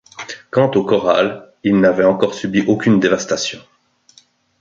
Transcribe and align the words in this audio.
Quant 0.49 0.71
au 0.71 0.83
corral, 0.83 1.53
il 1.63 1.79
n’avait 1.79 2.05
encore 2.05 2.33
subi 2.33 2.63
aucune 2.67 2.99
dévastation 2.99 3.59